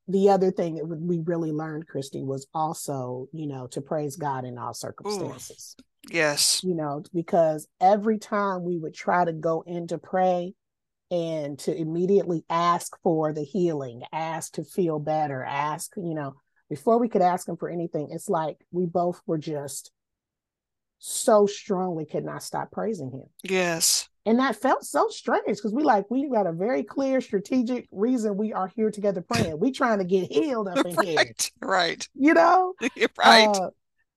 [0.08, 4.46] the other thing that we really learned, Christy, was also, you know, to praise God
[4.46, 5.76] in all circumstances.
[5.80, 5.84] Ooh,
[6.16, 6.62] yes.
[6.64, 10.54] You know, because every time we would try to go in to pray
[11.12, 16.36] and to immediately ask for the healing, ask to feel better, ask, you know,
[16.70, 19.92] before we could ask him for anything, it's like we both were just
[21.00, 23.26] so strongly could not stop praising him.
[23.44, 24.08] Yes.
[24.26, 28.38] And that felt so strange because we like we got a very clear strategic reason
[28.38, 29.60] we are here together praying.
[29.60, 31.36] We trying to get healed up in right, here.
[31.60, 32.08] Right.
[32.14, 32.74] You know?
[33.18, 33.48] right.
[33.48, 33.72] Uh,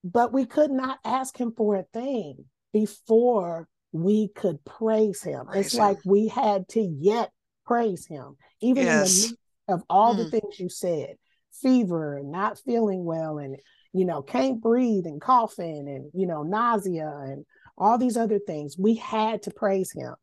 [0.05, 5.47] but we could not ask him for a thing before we could praise him.
[5.47, 5.81] Praise it's him.
[5.81, 7.31] like we had to yet
[7.65, 8.93] praise him, even yes.
[8.93, 9.35] in the midst
[9.69, 10.19] of all mm.
[10.19, 11.17] the things you said,
[11.63, 13.57] fever and not feeling well and
[13.95, 17.47] you know, can't breathe and coughing and, you know, nausea and
[17.79, 18.77] all these other things.
[18.77, 20.15] We had to praise him.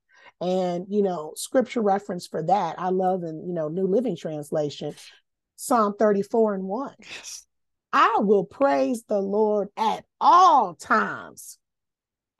[0.41, 4.93] And, you know, scripture reference for that, I love in, you know, New Living Translation,
[5.55, 6.95] Psalm 34 and 1.
[6.99, 7.45] Yes.
[7.93, 11.57] I will praise the Lord at all times.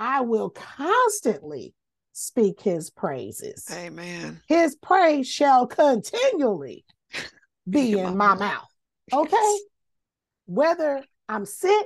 [0.03, 1.75] I will constantly
[2.11, 3.67] speak his praises.
[3.71, 4.41] Amen.
[4.47, 6.85] His praise shall continually
[7.69, 8.67] be in my mouth.
[9.13, 9.29] Okay.
[9.31, 9.61] Yes.
[10.47, 11.85] Whether I'm sick,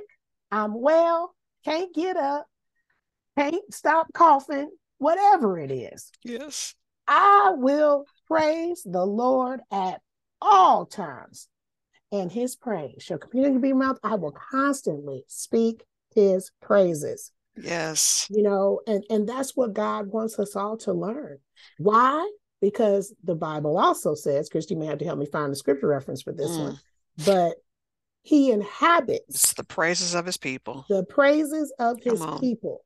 [0.50, 2.46] I'm well, can't get up,
[3.36, 6.10] can't stop coughing, whatever it is.
[6.24, 6.74] Yes.
[7.06, 10.00] I will praise the Lord at
[10.40, 11.48] all times,
[12.10, 13.98] and his praise shall continue to be mouth.
[14.02, 17.30] I will constantly speak his praises.
[17.56, 18.26] Yes.
[18.30, 21.38] You know, and, and that's what God wants us all to learn.
[21.78, 22.30] Why?
[22.60, 26.22] Because the Bible also says, Christy may have to help me find the scripture reference
[26.22, 26.64] for this mm.
[26.64, 26.80] one,
[27.24, 27.56] but
[28.22, 30.84] he inhabits it's the praises of his people.
[30.88, 32.84] The praises of his people.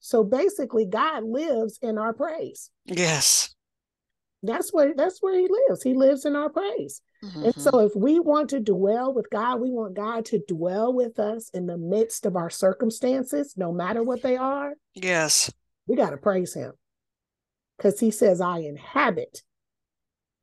[0.00, 2.70] So basically, God lives in our praise.
[2.86, 3.54] Yes.
[4.42, 5.82] That's where that's where he lives.
[5.82, 7.02] He lives in our praise.
[7.24, 7.44] Mm-hmm.
[7.44, 11.18] And so if we want to dwell with God, we want God to dwell with
[11.18, 14.74] us in the midst of our circumstances, no matter what they are.
[14.94, 15.52] Yes.
[15.86, 16.72] We got to praise him.
[17.76, 19.42] Because he says, I inhabit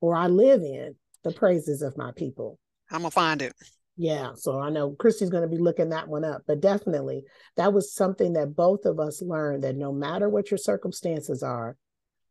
[0.00, 2.58] or I live in the praises of my people.
[2.90, 3.52] I'm gonna find it.
[3.96, 7.24] Yeah, so I know Christy's going to be looking that one up, but definitely
[7.56, 11.78] that was something that both of us learned that no matter what your circumstances are,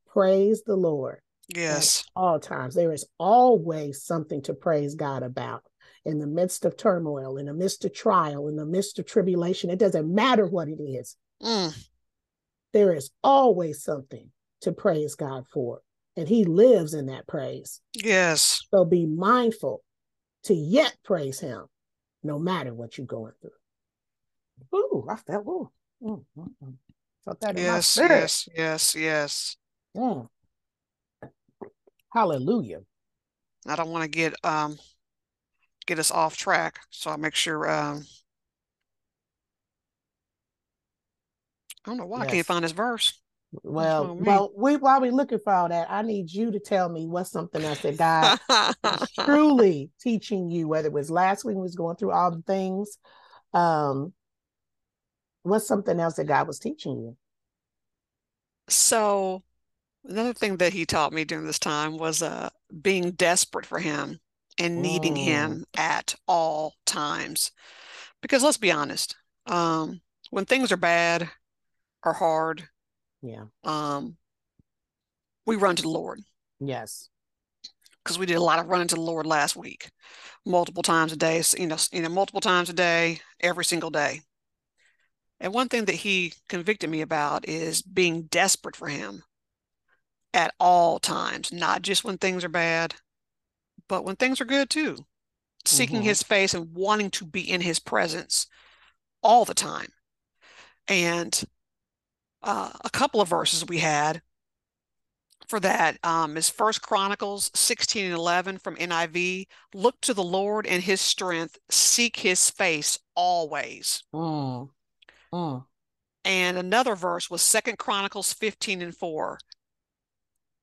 [0.08, 1.22] praise the Lord.
[1.48, 2.04] Yes.
[2.16, 2.76] all times.
[2.76, 5.64] There is always something to praise God about
[6.06, 9.70] in the midst of turmoil, in the midst of trial, in the midst of tribulation.
[9.70, 11.16] It doesn't matter what it is.
[11.42, 11.88] Mm.
[12.74, 14.32] There is always something
[14.62, 15.82] to praise God for.
[16.18, 17.82] And He lives in that praise.
[17.94, 18.62] Yes.
[18.72, 19.84] So be mindful
[20.46, 21.66] to yet praise him
[22.24, 24.80] no matter what you're going through.
[24.80, 25.72] Ooh, I felt, ooh.
[26.02, 26.74] Mm, mm, mm.
[27.24, 29.58] Felt that yes, yes, yes, yes.
[29.98, 30.28] Mm.
[32.16, 32.80] Hallelujah.
[33.68, 34.80] I don't want to get um
[35.86, 38.06] get us off track, so I make sure um
[41.86, 42.28] I don't know why yes.
[42.28, 43.20] I can't find this verse.
[43.64, 47.06] Well, well, we while we're looking for all that, I need you to tell me
[47.06, 48.40] what's something else that God
[48.84, 52.44] is truly teaching you, whether it was last week we was going through all the
[52.44, 52.98] things.
[53.54, 54.14] Um,
[55.44, 57.18] what's something else that God was teaching you?
[58.70, 59.44] So
[60.08, 62.50] another thing that he taught me during this time was uh
[62.82, 64.20] being desperate for him
[64.58, 65.24] and needing mm.
[65.24, 67.52] him at all times.
[68.22, 69.16] Because let's be honest,
[69.48, 71.30] um, when things are bad
[72.04, 72.68] or hard,
[73.22, 73.46] yeah.
[73.64, 74.18] Um,
[75.46, 76.22] we run to the Lord.
[76.60, 77.10] Yes.
[78.04, 79.90] Because we did a lot of running to the Lord last week,
[80.46, 81.42] multiple times a day.
[81.58, 84.22] You know, you know, multiple times a day, every single day.
[85.40, 89.24] And one thing that he convicted me about is being desperate for him
[90.36, 92.94] at all times, not just when things are bad,
[93.88, 94.98] but when things are good too.
[95.66, 96.06] Seeking mm-hmm.
[96.06, 98.46] his face and wanting to be in his presence
[99.24, 99.88] all the time.
[100.88, 101.44] And
[102.44, 104.22] uh, a couple of verses we had
[105.48, 109.48] for that um, is First Chronicles 16 and 11 from NIV.
[109.74, 114.04] Look to the Lord and his strength, seek his face always.
[114.14, 114.70] Mm.
[115.34, 115.66] Mm.
[116.26, 119.40] And another verse was Second Chronicles 15 and 4.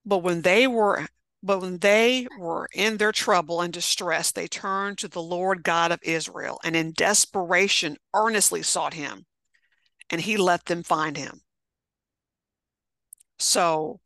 [0.05, 1.07] But when they were
[1.45, 5.91] but when they were in their trouble and distress, they turned to the Lord God
[5.91, 9.25] of Israel and in desperation earnestly sought him,
[10.09, 11.41] and he let them find him.
[13.39, 13.99] So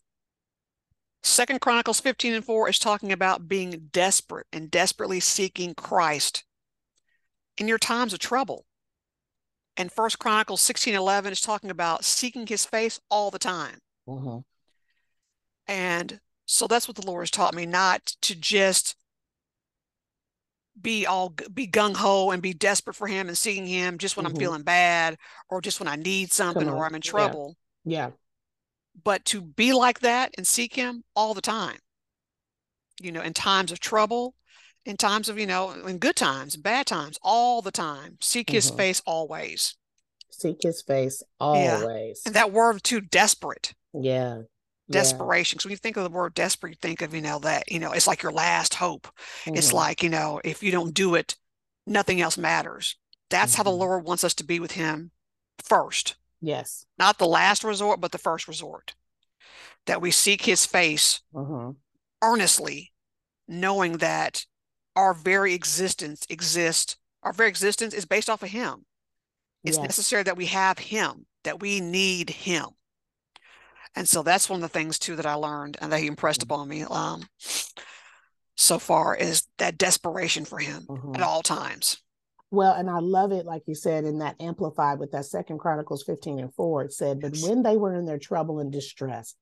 [1.21, 6.43] Second Chronicles 15 and 4 is talking about being desperate and desperately seeking Christ
[7.57, 8.65] in your times of trouble.
[9.75, 13.77] And First Chronicles 16 11 is talking about seeking his face all the time.
[14.07, 14.39] Mm-hmm.
[15.67, 18.95] And so that's what the Lord has taught me, not to just
[20.79, 24.25] be all be gung ho and be desperate for him and seeking him just when
[24.25, 24.35] mm-hmm.
[24.35, 25.17] I'm feeling bad
[25.49, 27.55] or just when I need something or I'm in trouble.
[27.83, 28.07] Yeah.
[28.07, 28.09] yeah
[29.03, 31.77] but to be like that and seek him all the time
[33.01, 34.35] you know in times of trouble
[34.85, 38.67] in times of you know in good times bad times all the time seek his
[38.67, 38.77] mm-hmm.
[38.77, 39.75] face always
[40.31, 42.27] seek his face always yeah.
[42.27, 44.41] and that word too desperate yeah
[44.89, 45.57] desperation.
[45.57, 45.61] Yeah.
[45.61, 47.79] So when you think of the word desperate, you think of, you know, that, you
[47.79, 49.07] know, it's like your last hope.
[49.45, 49.55] Mm-hmm.
[49.55, 51.35] It's like, you know, if you don't do it,
[51.85, 52.95] nothing else matters.
[53.29, 53.57] That's mm-hmm.
[53.57, 53.79] how the mm-hmm.
[53.79, 55.11] Lord wants us to be with him
[55.63, 56.15] first.
[56.41, 56.85] Yes.
[56.97, 58.95] Not the last resort, but the first resort.
[59.85, 61.71] That we seek his face uh-huh.
[62.21, 62.93] earnestly,
[63.47, 64.45] knowing that
[64.95, 68.85] our very existence exists, our very existence is based off of him.
[69.63, 69.83] It's yes.
[69.83, 72.67] necessary that we have him, that we need him.
[73.95, 76.41] And so that's one of the things too that I learned and that he impressed
[76.41, 76.53] mm-hmm.
[76.53, 77.27] upon me um,
[78.55, 81.11] so far is that desperation for him uh-huh.
[81.15, 82.01] at all times.
[82.49, 86.03] Well, and I love it, like you said, in that amplified with that second Chronicles
[86.03, 89.35] 15 and 4, it said, But when they were in their trouble and distress,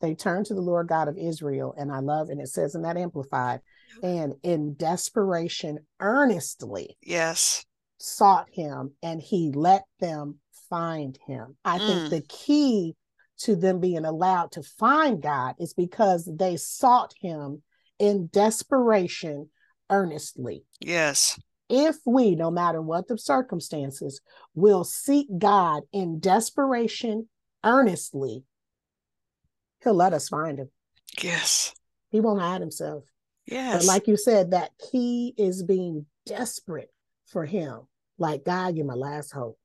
[0.00, 1.74] they turned to the Lord God of Israel.
[1.76, 3.60] And I love, and it says in that amplified,
[4.02, 7.64] and in desperation, earnestly, yes,
[7.98, 10.38] sought him, and he let them
[10.70, 11.56] find him.
[11.64, 11.86] I mm.
[11.86, 12.96] think the key
[13.42, 17.62] to them being allowed to find God is because they sought him
[17.98, 19.48] in desperation
[19.90, 20.64] earnestly.
[20.80, 21.38] Yes
[21.72, 24.20] if we, no matter what the circumstances,
[24.54, 27.30] will seek God in desperation,
[27.64, 28.44] earnestly,
[29.82, 30.70] He'll let us find Him.
[31.22, 31.74] Yes.
[32.10, 33.04] He won't hide Himself.
[33.46, 33.78] Yes.
[33.78, 36.92] But like you said, that key is being desperate
[37.24, 37.80] for Him.
[38.18, 39.58] Like, God, you're my last hope.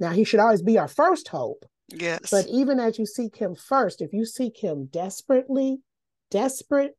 [0.00, 1.64] Now, He should always be our first hope.
[1.88, 2.30] Yes.
[2.30, 5.78] But even as you seek Him first, if you seek Him desperately,
[6.30, 6.96] desperate,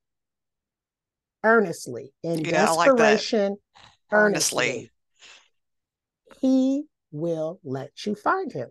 [1.43, 3.60] earnestly, in yeah, desperation, like
[4.12, 4.91] earnestly,
[6.41, 8.69] he will let you find him.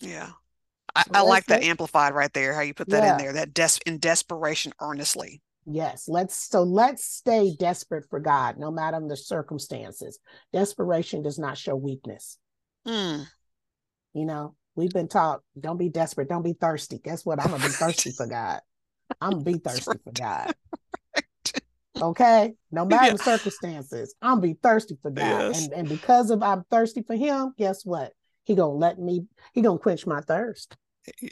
[0.00, 0.30] Yeah.
[0.94, 3.12] I, I like that amplified right there, how you put that yeah.
[3.12, 5.40] in there, that des- in desperation earnestly.
[5.66, 10.18] Yes, let's so let's stay desperate for God, no matter the circumstances.
[10.52, 12.38] Desperation does not show weakness.
[12.88, 13.26] Mm.
[14.14, 16.98] You know, we've been taught, don't be desperate, don't be thirsty.
[16.98, 17.38] Guess what?
[17.40, 18.60] I'm gonna be thirsty for God.
[19.20, 20.54] I'm gonna be thirsty for God.
[22.02, 22.54] Okay.
[22.72, 23.12] No matter yeah.
[23.12, 25.26] the circumstances, I'm be thirsty for God.
[25.26, 25.66] Yes.
[25.66, 28.14] And, and because of I'm thirsty for him, guess what?
[28.44, 30.78] He gonna let me, he gonna quench my thirst.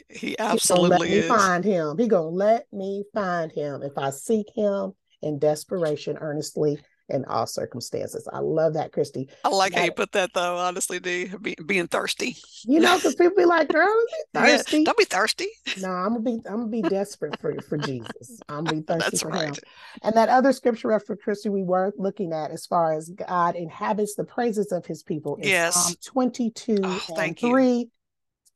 [0.09, 1.23] He, absolutely he let is.
[1.23, 1.97] me find him.
[1.97, 7.47] He gonna let me find him if I seek him in desperation earnestly in all
[7.47, 8.27] circumstances.
[8.31, 9.29] I love that, Christy.
[9.43, 12.37] I like how you put that though, honestly, D, be, being thirsty.
[12.65, 13.93] You know, because people be like, girl,
[14.33, 14.79] thirsty.
[14.79, 15.47] Yeah, don't be thirsty.
[15.79, 18.39] No, I'm gonna be I'm gonna be desperate for, for Jesus.
[18.47, 19.47] I'm gonna be thirsty That's for right.
[19.49, 19.55] him.
[20.03, 24.15] And that other scripture reference, Christy, we were looking at as far as God inhabits
[24.15, 25.75] the praises of his people in yes.
[25.75, 27.67] Psalm 22 oh, and 3.
[27.67, 27.91] You.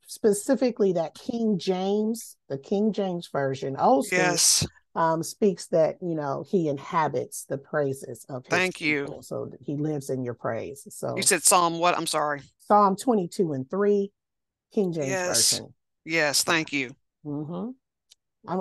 [0.06, 6.44] Specifically, that King James, the King James version, also yes um, speaks that you know
[6.48, 8.44] he inhabits the praises of.
[8.46, 9.22] Thank people, you.
[9.22, 10.86] So he lives in your praise.
[10.90, 11.96] So you said Psalm what?
[11.96, 12.42] I'm sorry.
[12.66, 14.10] Psalm 22 and three,
[14.72, 15.50] King James yes.
[15.50, 15.74] version.
[16.04, 16.94] Yes, thank you.
[17.24, 17.70] Mm-hmm.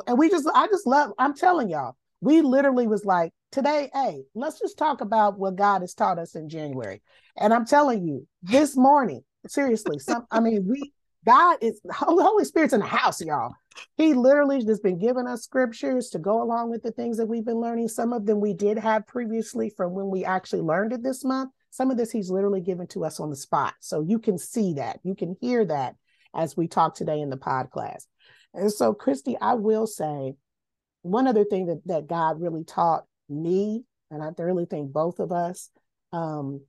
[0.08, 1.12] And we just, I just love.
[1.20, 3.90] I'm telling y'all, we literally was like today.
[3.94, 7.02] Hey, let's just talk about what God has taught us in January.
[7.38, 10.26] And I'm telling you, this morning, seriously, some.
[10.32, 10.94] I mean, we
[11.26, 13.54] God is Holy Spirit's in the house, y'all.
[13.96, 17.46] He literally just been giving us scriptures to go along with the things that we've
[17.46, 17.88] been learning.
[17.88, 21.52] Some of them we did have previously from when we actually learned it this month.
[21.72, 23.74] Some of this he's literally given to us on the spot.
[23.80, 25.96] So you can see that, you can hear that
[26.34, 28.08] as we talk today in the pod class.
[28.54, 30.36] And so, Christy, I will say
[31.02, 35.32] one other thing that, that God really taught me, and I really think both of
[35.32, 35.70] us
[36.12, 36.62] um,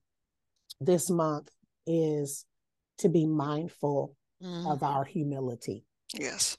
[0.81, 1.51] this month
[1.87, 2.45] is
[2.99, 4.73] to be mindful mm.
[4.73, 5.85] of our humility.
[6.15, 6.57] Yes.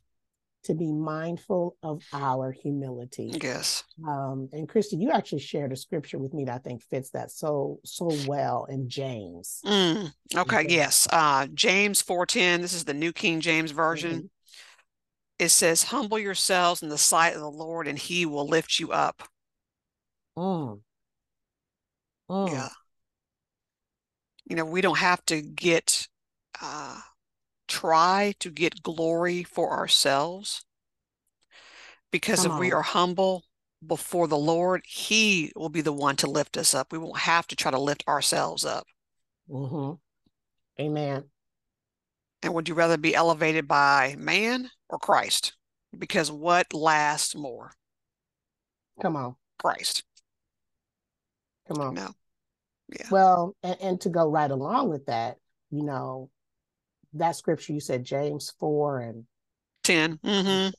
[0.65, 3.32] To be mindful of our humility.
[3.41, 3.84] Yes.
[4.08, 7.32] Um, and Christy, you actually shared a scripture with me that I think fits that
[7.32, 9.62] so so well in James.
[9.65, 11.08] Mm, okay, yes.
[11.12, 12.62] Uh, James 4:10.
[12.62, 14.13] This is the New King James Version.
[14.13, 14.25] Mm-hmm.
[15.38, 18.91] It says, Humble yourselves in the sight of the Lord, and he will lift you
[18.91, 19.28] up.
[20.38, 20.82] Mm.
[22.30, 22.51] Mm.
[22.51, 22.69] Yeah.
[24.45, 26.08] You know, we don't have to get
[26.62, 26.99] uh
[27.67, 30.65] try to get glory for ourselves
[32.12, 32.60] because Come if on.
[32.60, 33.43] we are humble
[33.86, 36.91] before the Lord, He will be the one to lift us up.
[36.91, 38.86] We won't have to try to lift ourselves up.
[39.49, 39.93] Mm-hmm.
[40.82, 41.23] Amen.
[42.41, 45.54] And would you rather be elevated by man or Christ?
[45.97, 47.71] Because what lasts more?
[49.01, 49.36] Come on.
[49.58, 50.04] Christ.
[51.67, 51.95] Come on.
[51.95, 52.10] No.
[52.89, 53.08] Yeah.
[53.10, 55.38] Well, and, and to go right along with that,
[55.71, 56.30] you know,
[57.15, 59.25] that scripture you said James four and
[59.84, 60.47] 10 mm-hmm.
[60.47, 60.71] 10.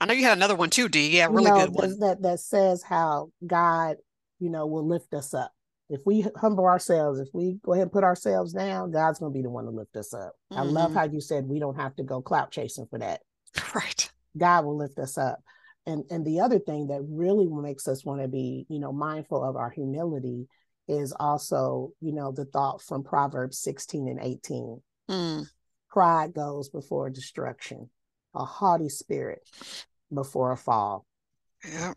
[0.00, 1.16] I know you had another one too, D.
[1.16, 1.98] Yeah, really you know, good one.
[2.00, 3.96] That that says how God,
[4.38, 5.52] you know, will lift us up.
[5.90, 9.36] If we humble ourselves, if we go ahead and put ourselves down, God's going to
[9.36, 10.34] be the one to lift us up.
[10.52, 10.60] Mm-hmm.
[10.60, 10.98] I love mm-hmm.
[10.98, 13.20] how you said we don't have to go clout chasing for that.
[13.74, 14.10] Right.
[14.36, 15.40] God will lift us up.
[15.86, 19.42] And and the other thing that really makes us want to be, you know, mindful
[19.42, 20.46] of our humility
[20.86, 24.82] is also, you know, the thought from Proverbs 16 and 18.
[25.10, 25.46] Mm.
[25.90, 27.88] Pride goes before destruction,
[28.34, 29.40] a haughty spirit
[30.12, 31.06] before a fall.
[31.66, 31.94] Yeah.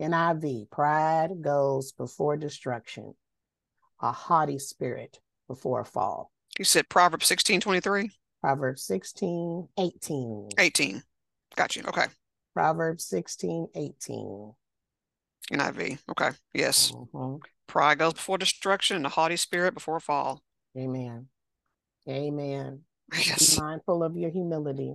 [0.00, 3.14] NIV, pride goes before destruction,
[4.00, 6.32] a haughty spirit before a fall.
[6.58, 8.10] You said Proverbs 16, 23?
[8.40, 10.48] Proverbs 16, 18.
[10.58, 11.02] 18.
[11.56, 11.82] Got you.
[11.86, 12.06] Okay.
[12.54, 14.52] Proverbs 16, 18.
[15.52, 15.98] NIV.
[16.10, 16.30] Okay.
[16.52, 16.92] Yes.
[16.92, 17.36] Mm-hmm.
[17.66, 20.42] Pride goes before destruction and a haughty spirit before a fall.
[20.76, 21.26] Amen.
[22.08, 22.80] Amen.
[23.12, 23.56] Yes.
[23.56, 24.94] Be mindful of your humility.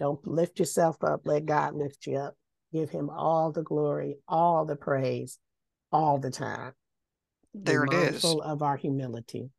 [0.00, 1.22] Don't lift yourself up.
[1.24, 2.34] Let God lift you up.
[2.72, 5.38] Give him all the glory, all the praise,
[5.92, 6.72] all the time.
[7.54, 8.24] There Be it is.
[8.24, 9.50] of our humility.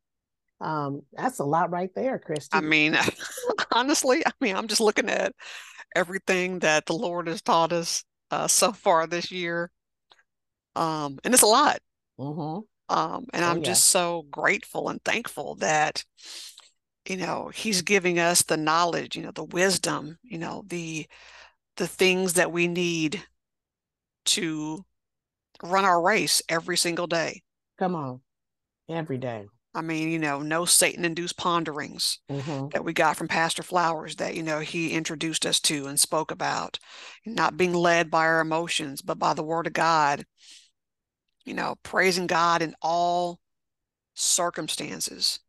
[0.59, 2.57] Um, that's a lot right there, Christy.
[2.57, 2.97] I mean,
[3.71, 5.33] honestly, I mean, I'm just looking at
[5.95, 9.71] everything that the Lord has taught us uh, so far this year.
[10.75, 11.79] Um, and it's a lot.
[12.19, 12.63] Mm-hmm.
[12.87, 13.63] Um, and oh, I'm yeah.
[13.63, 16.03] just so grateful and thankful that
[17.07, 21.05] you know he's giving us the knowledge you know the wisdom you know the
[21.77, 23.23] the things that we need
[24.25, 24.83] to
[25.63, 27.41] run our race every single day.
[27.77, 28.21] Come on.
[28.89, 29.47] Every day.
[29.73, 32.69] I mean you know no satan induced ponderings mm-hmm.
[32.71, 36.31] that we got from pastor flowers that you know he introduced us to and spoke
[36.31, 36.79] about.
[37.25, 40.25] Not being led by our emotions but by the word of god
[41.45, 43.39] you know praising god in all
[44.13, 45.39] circumstances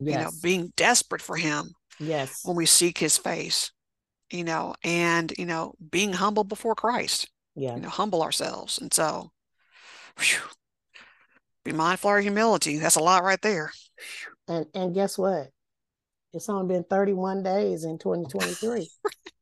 [0.00, 0.18] yes.
[0.18, 1.70] you know, being desperate for him.
[1.98, 2.40] Yes.
[2.44, 3.72] When we seek his face,
[4.30, 7.28] you know, and, you know, being humble before Christ.
[7.54, 7.74] Yeah.
[7.74, 8.78] You know, humble ourselves.
[8.78, 9.30] And so,
[10.18, 10.38] whew,
[11.64, 12.78] be mindful of our humility.
[12.78, 13.72] That's a lot right there.
[14.48, 15.48] And and guess what?
[16.32, 18.88] It's only been 31 days in 2023.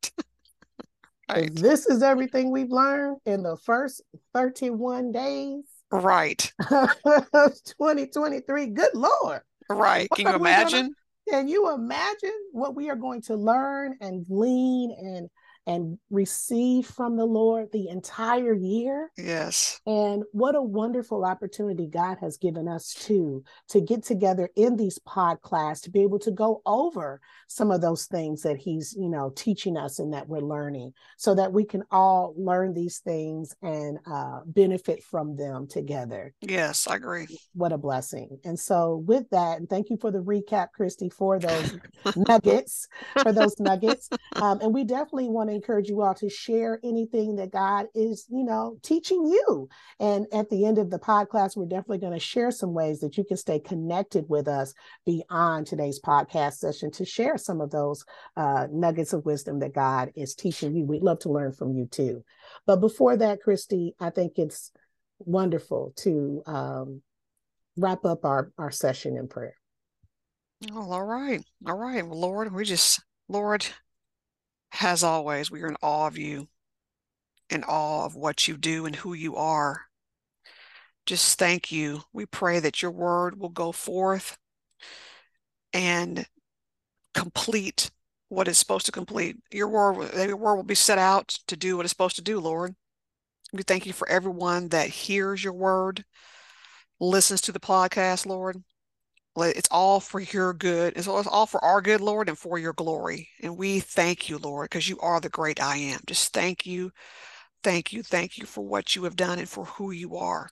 [1.29, 1.55] right.
[1.55, 4.01] this is everything we've learned in the first
[4.33, 5.63] 31 days.
[5.91, 6.51] Right.
[6.69, 8.67] 2023.
[8.67, 9.41] Good Lord.
[9.69, 10.09] Right.
[10.15, 10.93] Can you imagine?
[11.27, 15.29] Gonna, can you imagine what we are going to learn and glean and
[15.69, 19.11] and receive from the Lord the entire year.
[19.17, 19.79] Yes.
[19.85, 24.97] And what a wonderful opportunity God has given us to to get together in these
[24.97, 29.09] pod class to be able to go over some of those things that he's, you
[29.09, 33.55] know, teaching us and that we're learning so that we can all learn these things
[33.61, 36.33] and uh, benefit from them together.
[36.41, 37.27] Yes, I agree.
[37.53, 38.39] What a blessing.
[38.43, 41.77] And so with that, and thank you for the recap, Christy, for those
[42.15, 42.87] nuggets,
[43.21, 44.09] for those nuggets.
[44.35, 48.25] Um, and we definitely want to encourage you all to share anything that God is,
[48.29, 49.67] you know, teaching you.
[49.99, 53.17] And at the end of the podcast, we're definitely going to share some ways that
[53.17, 54.73] you can stay connected with us
[55.05, 58.05] beyond today's podcast session to share some of those
[58.37, 60.85] uh, nuggets of wisdom that God is teaching you.
[60.85, 62.23] We'd love to learn from you too.
[62.65, 64.71] But before that, Christy, I think it's
[65.19, 67.01] wonderful to um,
[67.77, 69.55] wrap up our, our session in prayer.
[70.71, 71.43] Oh, all right.
[71.67, 72.05] All right.
[72.05, 73.65] Lord, we just, Lord,
[74.81, 76.47] as always, we are in awe of you,
[77.49, 79.81] in awe of what you do and who you are.
[81.05, 82.01] Just thank you.
[82.13, 84.37] We pray that your word will go forth
[85.73, 86.25] and
[87.13, 87.89] complete
[88.29, 89.37] what it's supposed to complete.
[89.51, 92.39] Your word, your word will be set out to do what it's supposed to do,
[92.39, 92.75] Lord.
[93.51, 96.05] We thank you for everyone that hears your word,
[96.99, 98.63] listens to the podcast, Lord.
[99.41, 100.93] It's all for your good.
[100.95, 103.29] It's all for our good, Lord, and for your glory.
[103.41, 106.01] And we thank you, Lord, because you are the great I am.
[106.05, 106.91] Just thank you,
[107.63, 110.49] thank you, thank you for what you have done and for who you are.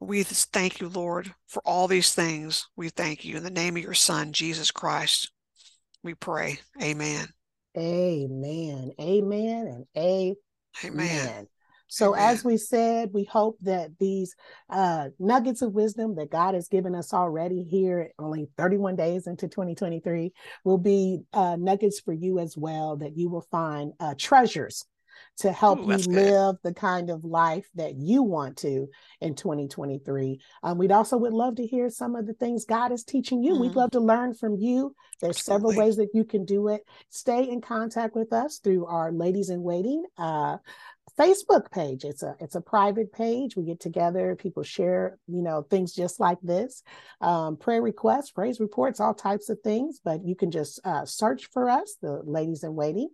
[0.00, 2.66] We thank you, Lord, for all these things.
[2.76, 5.30] We thank you in the name of your Son, Jesus Christ.
[6.02, 6.58] We pray.
[6.82, 7.28] Amen.
[7.76, 8.92] Amen.
[8.98, 10.36] Amen and amen.
[10.84, 11.48] Amen.
[11.90, 12.30] So, Amen.
[12.30, 14.36] as we said, we hope that these
[14.70, 19.48] uh, nuggets of wisdom that God has given us already here, only 31 days into
[19.48, 20.32] 2023,
[20.64, 24.86] will be uh, nuggets for you as well, that you will find uh, treasures
[25.38, 28.88] to help Ooh, you live the kind of life that you want to
[29.20, 30.38] in 2023.
[30.62, 33.52] Um, we'd also would love to hear some of the things God is teaching you.
[33.52, 33.62] Mm-hmm.
[33.62, 34.94] We'd love to learn from you.
[35.20, 35.74] There's Absolutely.
[35.74, 36.82] several ways that you can do it.
[37.08, 40.58] Stay in contact with us through our Ladies in Waiting uh,
[41.20, 42.04] Facebook page.
[42.04, 43.54] It's a it's a private page.
[43.54, 46.82] We get together, people share, you know, things just like this,
[47.20, 50.00] um, prayer requests, praise reports, all types of things.
[50.02, 53.10] But you can just uh, search for us, the Ladies in Waiting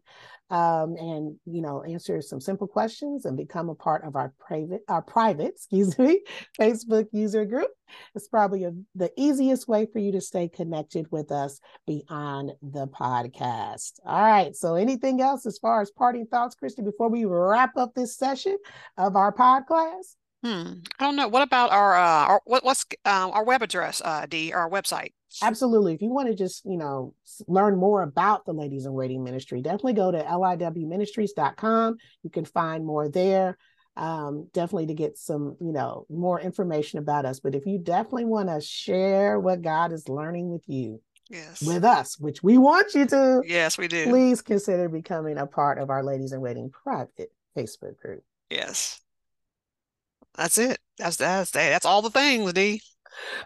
[0.50, 4.82] um, and you know answer some simple questions and become a part of our private
[4.88, 6.20] our private excuse me
[6.58, 7.70] facebook user group.
[8.14, 12.88] It's probably a, the easiest way for you to stay connected with us beyond the
[12.88, 14.00] podcast.
[14.04, 17.94] All right so anything else as far as parting thoughts christy before we wrap up
[17.94, 18.56] this session
[18.96, 20.14] of our podcast
[20.44, 20.74] Hmm.
[20.98, 21.28] I don't know.
[21.28, 25.12] What about our uh our what what's uh, our web address, uh D, our website?
[25.42, 25.94] Absolutely.
[25.94, 27.14] If you want to just, you know,
[27.46, 31.96] learn more about the Ladies in Waiting Ministry, definitely go to liwministries.com.
[32.22, 33.58] You can find more there.
[33.96, 37.40] Um, definitely to get some, you know, more information about us.
[37.40, 41.82] But if you definitely want to share what God is learning with you, yes, with
[41.82, 44.04] us, which we want you to, yes, we do.
[44.04, 48.22] Please consider becoming a part of our Ladies in Waiting private Facebook group.
[48.50, 49.00] Yes.
[50.36, 50.78] That's it.
[50.98, 52.80] That's that's that's all the things, D.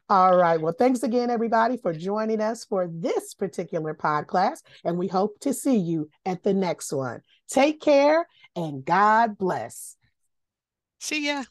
[0.08, 0.60] All right.
[0.60, 4.58] Well, thanks again, everybody, for joining us for this particular podcast.
[4.84, 7.22] And we hope to see you at the next one.
[7.48, 8.26] Take care
[8.56, 9.96] and God bless.
[10.98, 11.44] See ya.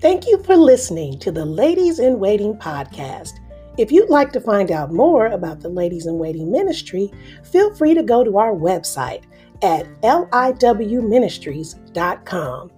[0.00, 3.32] Thank you for listening to the Ladies in Waiting podcast.
[3.78, 7.10] If you'd like to find out more about the Ladies in Waiting ministry,
[7.44, 9.24] feel free to go to our website
[9.62, 12.70] at liwministries.com.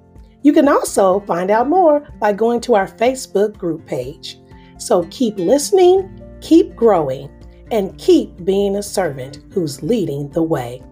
[0.42, 4.38] You can also find out more by going to our Facebook group page.
[4.78, 7.30] So keep listening, keep growing,
[7.70, 10.82] and keep being a servant who's leading the way.